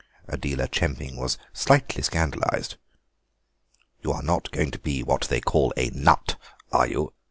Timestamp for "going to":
4.49-4.79